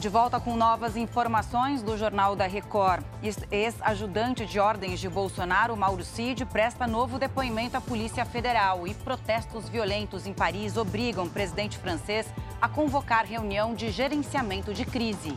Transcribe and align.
De 0.00 0.08
volta 0.08 0.40
com 0.40 0.56
novas 0.56 0.96
informações 0.96 1.82
do 1.82 1.94
Jornal 1.94 2.34
da 2.34 2.46
Record. 2.46 3.04
Ex-ajudante 3.50 4.46
de 4.46 4.58
ordens 4.58 4.98
de 4.98 5.10
Bolsonaro, 5.10 5.76
Mauro 5.76 6.02
Cid, 6.02 6.46
presta 6.46 6.86
novo 6.86 7.18
depoimento 7.18 7.76
à 7.76 7.82
Polícia 7.82 8.24
Federal 8.24 8.88
e 8.88 8.94
protestos 8.94 9.68
violentos 9.68 10.26
em 10.26 10.32
Paris 10.32 10.78
obrigam 10.78 11.26
o 11.26 11.28
presidente 11.28 11.76
francês 11.76 12.26
a 12.62 12.66
convocar 12.66 13.26
reunião 13.26 13.74
de 13.74 13.90
gerenciamento 13.90 14.72
de 14.72 14.86
crise. 14.86 15.36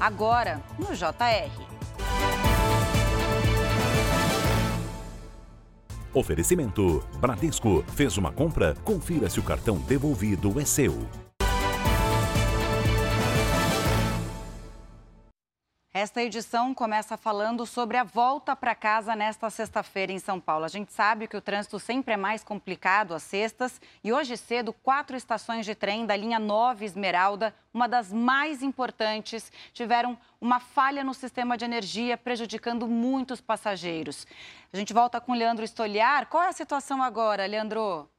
Agora, 0.00 0.60
no 0.76 0.92
JR. 0.92 1.52
Oferecimento: 6.12 7.06
Bradesco 7.20 7.84
fez 7.94 8.16
uma 8.18 8.32
compra? 8.32 8.74
Confira 8.82 9.30
se 9.30 9.38
o 9.38 9.44
cartão 9.44 9.78
devolvido 9.78 10.60
é 10.60 10.64
seu. 10.64 11.06
Esta 15.96 16.20
edição 16.24 16.74
começa 16.74 17.16
falando 17.16 17.64
sobre 17.64 17.96
a 17.96 18.02
volta 18.02 18.56
para 18.56 18.74
casa 18.74 19.14
nesta 19.14 19.48
sexta-feira 19.48 20.10
em 20.10 20.18
São 20.18 20.40
Paulo. 20.40 20.64
A 20.64 20.68
gente 20.68 20.92
sabe 20.92 21.28
que 21.28 21.36
o 21.36 21.40
trânsito 21.40 21.78
sempre 21.78 22.14
é 22.14 22.16
mais 22.16 22.42
complicado 22.42 23.14
às 23.14 23.22
sextas 23.22 23.80
e 24.02 24.12
hoje 24.12 24.36
cedo, 24.36 24.72
quatro 24.72 25.16
estações 25.16 25.64
de 25.64 25.72
trem 25.72 26.04
da 26.04 26.16
linha 26.16 26.40
9 26.40 26.84
Esmeralda, 26.84 27.54
uma 27.72 27.86
das 27.86 28.12
mais 28.12 28.60
importantes, 28.60 29.52
tiveram 29.72 30.18
uma 30.40 30.58
falha 30.58 31.04
no 31.04 31.14
sistema 31.14 31.56
de 31.56 31.64
energia, 31.64 32.18
prejudicando 32.18 32.88
muitos 32.88 33.40
passageiros. 33.40 34.26
A 34.72 34.76
gente 34.76 34.92
volta 34.92 35.20
com 35.20 35.30
o 35.30 35.36
Leandro 35.36 35.64
Estoliar. 35.64 36.26
Qual 36.26 36.42
é 36.42 36.48
a 36.48 36.52
situação 36.52 37.00
agora, 37.04 37.46
Leandro? 37.46 38.10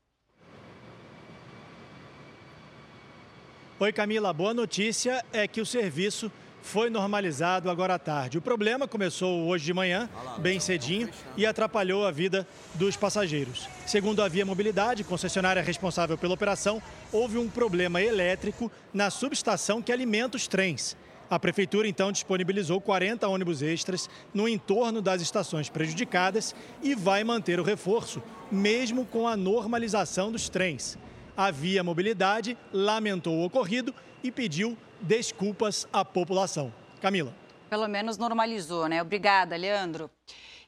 Oi, 3.77 3.91
Camila. 3.91 4.31
Boa 4.31 4.53
notícia 4.53 5.25
é 5.33 5.45
que 5.45 5.59
o 5.59 5.65
serviço 5.65 6.31
foi 6.65 6.89
normalizado 6.89 7.69
agora 7.69 7.93
à 7.93 7.99
tarde. 7.99 8.39
O 8.39 8.41
problema 8.41 8.87
começou 8.87 9.45
hoje 9.45 9.63
de 9.63 9.73
manhã, 9.73 10.09
bem 10.39 10.59
cedinho, 10.59 11.07
e 11.37 11.45
atrapalhou 11.45 12.05
a 12.05 12.11
vida 12.11 12.45
dos 12.73 12.97
passageiros. 12.97 13.69
Segundo 13.85 14.21
a 14.21 14.27
Via 14.27 14.45
Mobilidade, 14.45 15.03
concessionária 15.03 15.61
responsável 15.61 16.17
pela 16.17 16.33
operação, 16.33 16.81
houve 17.13 17.37
um 17.37 17.47
problema 17.47 18.01
elétrico 18.01 18.71
na 18.91 19.11
subestação 19.11 19.79
que 19.79 19.91
alimenta 19.91 20.37
os 20.37 20.47
trens. 20.47 20.97
A 21.29 21.39
prefeitura 21.39 21.87
então 21.87 22.11
disponibilizou 22.11 22.81
40 22.81 23.27
ônibus 23.27 23.61
extras 23.61 24.09
no 24.33 24.47
entorno 24.47 25.03
das 25.03 25.21
estações 25.21 25.69
prejudicadas 25.69 26.55
e 26.81 26.95
vai 26.95 27.23
manter 27.23 27.59
o 27.59 27.63
reforço, 27.63 28.21
mesmo 28.51 29.05
com 29.05 29.27
a 29.27 29.37
normalização 29.37 30.31
dos 30.31 30.49
trens. 30.49 30.97
A 31.37 31.51
Via 31.51 31.83
Mobilidade 31.83 32.57
lamentou 32.71 33.35
o 33.35 33.43
ocorrido 33.43 33.93
e 34.23 34.31
pediu 34.31 34.77
desculpas 35.01 35.85
à 35.91 36.05
população. 36.05 36.73
Camila. 37.01 37.35
Pelo 37.69 37.89
menos 37.89 38.17
normalizou, 38.17 38.87
né? 38.87 39.01
Obrigada, 39.01 39.57
Leandro. 39.57 40.09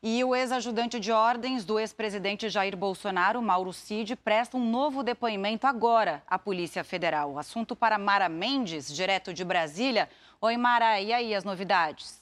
E 0.04 0.22
o 0.26 0.36
ex-ajudante 0.36 1.00
de 1.00 1.10
ordens 1.10 1.64
do 1.64 1.80
ex-presidente 1.80 2.50
Jair 2.50 2.76
Bolsonaro, 2.76 3.42
Mauro 3.42 3.72
Cid, 3.72 4.18
presta 4.18 4.58
um 4.58 4.70
novo 4.70 5.04
depoimento 5.04 5.66
agora 5.66 6.22
à 6.28 6.38
Polícia 6.38 6.84
Federal. 6.84 7.40
Assunto 7.40 7.74
para 7.74 7.98
Mara 7.98 8.28
Mendes, 8.28 8.94
direto 8.94 9.34
de 9.34 9.46
Brasília. 9.46 10.10
Oi, 10.42 10.58
Mara, 10.58 11.00
e 11.00 11.14
aí 11.14 11.34
as 11.34 11.46
novidades? 11.46 12.22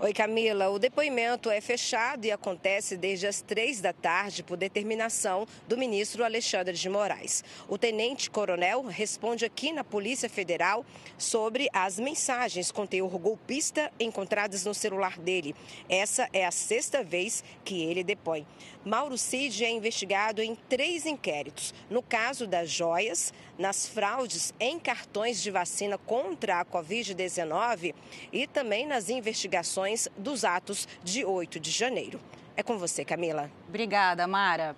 Oi, 0.00 0.12
Camila. 0.12 0.70
O 0.70 0.78
depoimento 0.78 1.48
é 1.48 1.60
fechado 1.60 2.24
e 2.24 2.32
acontece 2.32 2.96
desde 2.96 3.28
as 3.28 3.40
três 3.40 3.80
da 3.80 3.92
tarde 3.92 4.42
por 4.42 4.56
determinação 4.56 5.46
do 5.68 5.78
ministro 5.78 6.24
Alexandre 6.24 6.74
de 6.74 6.88
Moraes. 6.88 7.44
O 7.68 7.78
tenente-coronel 7.78 8.82
responde 8.82 9.44
aqui 9.44 9.70
na 9.72 9.84
Polícia 9.84 10.28
Federal 10.28 10.84
sobre 11.16 11.68
as 11.72 12.00
mensagens 12.00 12.72
com 12.72 12.84
teor 12.84 13.16
golpista 13.18 13.90
encontradas 14.00 14.64
no 14.64 14.74
celular 14.74 15.16
dele. 15.16 15.54
Essa 15.88 16.28
é 16.32 16.44
a 16.44 16.50
sexta 16.50 17.04
vez 17.04 17.44
que 17.64 17.80
ele 17.84 18.02
depõe. 18.02 18.44
Mauro 18.84 19.16
Cid 19.16 19.64
é 19.64 19.70
investigado 19.70 20.42
em 20.42 20.56
três 20.68 21.06
inquéritos. 21.06 21.72
No 21.88 22.02
caso 22.02 22.48
das 22.48 22.68
joias, 22.68 23.32
nas 23.56 23.86
fraudes 23.86 24.52
em 24.58 24.78
cartões 24.78 25.40
de 25.40 25.52
vacina 25.52 25.96
contra 25.96 26.60
a 26.60 26.64
Covid-19 26.64 27.94
e 28.32 28.46
também 28.48 28.86
nas 28.86 29.08
investigações 29.08 29.83
dos 30.16 30.44
atos 30.44 30.88
de 31.02 31.24
8 31.24 31.60
de 31.60 31.70
janeiro. 31.70 32.20
É 32.56 32.62
com 32.62 32.78
você, 32.78 33.04
Camila. 33.04 33.50
Obrigada, 33.68 34.26
Mara. 34.26 34.76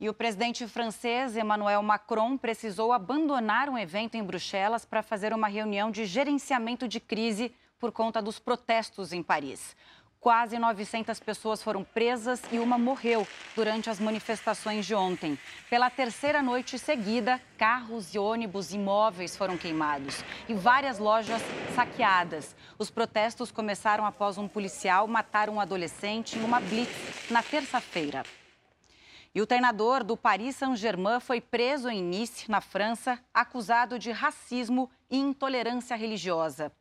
E 0.00 0.08
o 0.08 0.14
presidente 0.14 0.66
francês 0.68 1.36
Emmanuel 1.36 1.82
Macron 1.82 2.36
precisou 2.36 2.92
abandonar 2.92 3.68
um 3.68 3.76
evento 3.76 4.16
em 4.16 4.22
Bruxelas 4.22 4.84
para 4.84 5.02
fazer 5.02 5.32
uma 5.32 5.48
reunião 5.48 5.90
de 5.90 6.06
gerenciamento 6.06 6.86
de 6.86 7.00
crise 7.00 7.52
por 7.78 7.92
conta 7.92 8.20
dos 8.22 8.38
protestos 8.38 9.12
em 9.12 9.22
Paris. 9.22 9.76
Quase 10.20 10.58
900 10.58 11.20
pessoas 11.20 11.62
foram 11.62 11.84
presas 11.84 12.42
e 12.50 12.58
uma 12.58 12.76
morreu 12.76 13.24
durante 13.54 13.88
as 13.88 14.00
manifestações 14.00 14.84
de 14.84 14.92
ontem. 14.92 15.38
Pela 15.70 15.88
terceira 15.88 16.42
noite 16.42 16.76
seguida, 16.76 17.40
carros 17.56 18.12
e 18.12 18.18
ônibus 18.18 18.74
imóveis 18.74 19.36
foram 19.36 19.56
queimados 19.56 20.24
e 20.48 20.54
várias 20.54 20.98
lojas 20.98 21.40
saqueadas. 21.72 22.56
Os 22.76 22.90
protestos 22.90 23.52
começaram 23.52 24.04
após 24.04 24.38
um 24.38 24.48
policial 24.48 25.06
matar 25.06 25.48
um 25.48 25.60
adolescente 25.60 26.36
em 26.36 26.42
uma 26.42 26.58
blitz 26.58 27.30
na 27.30 27.40
terça-feira. 27.40 28.24
E 29.32 29.40
o 29.40 29.46
treinador 29.46 30.02
do 30.02 30.16
Paris 30.16 30.56
Saint-Germain 30.56 31.20
foi 31.20 31.40
preso 31.40 31.88
em 31.88 32.02
Nice, 32.02 32.50
na 32.50 32.60
França, 32.60 33.20
acusado 33.32 34.00
de 34.00 34.10
racismo 34.10 34.90
e 35.08 35.16
intolerância 35.16 35.94
religiosa. 35.96 36.72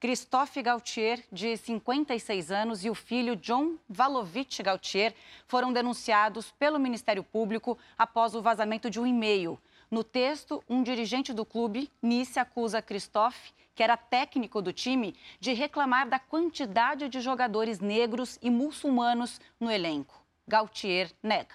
Christophe 0.00 0.62
Gautier, 0.62 1.24
de 1.32 1.56
56 1.56 2.52
anos, 2.52 2.84
e 2.84 2.90
o 2.90 2.94
filho 2.94 3.34
John 3.34 3.76
Valovich 3.88 4.62
Gautier 4.62 5.12
foram 5.46 5.72
denunciados 5.72 6.52
pelo 6.52 6.78
Ministério 6.78 7.24
Público 7.24 7.76
após 7.96 8.34
o 8.34 8.42
vazamento 8.42 8.88
de 8.88 9.00
um 9.00 9.06
e-mail. 9.06 9.58
No 9.90 10.04
texto, 10.04 10.62
um 10.68 10.84
dirigente 10.84 11.32
do 11.32 11.44
clube, 11.44 11.90
Nice, 12.00 12.38
acusa 12.38 12.80
Christophe, 12.80 13.52
que 13.74 13.82
era 13.82 13.96
técnico 13.96 14.62
do 14.62 14.72
time, 14.72 15.16
de 15.40 15.52
reclamar 15.52 16.08
da 16.08 16.18
quantidade 16.18 17.08
de 17.08 17.20
jogadores 17.20 17.80
negros 17.80 18.38
e 18.40 18.50
muçulmanos 18.50 19.40
no 19.58 19.68
elenco. 19.70 20.22
Gautier 20.46 21.10
nega. 21.20 21.54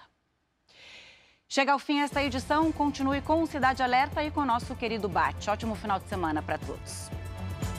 Chega 1.48 1.72
ao 1.72 1.78
fim 1.78 2.00
esta 2.00 2.22
edição, 2.22 2.70
continue 2.72 3.22
com 3.22 3.42
o 3.42 3.46
Cidade 3.46 3.82
Alerta 3.82 4.22
e 4.22 4.30
com 4.30 4.40
o 4.40 4.46
nosso 4.46 4.74
querido 4.74 5.08
Bate. 5.08 5.48
Ótimo 5.48 5.74
final 5.74 5.98
de 5.98 6.08
semana 6.08 6.42
para 6.42 6.58
todos. 6.58 7.08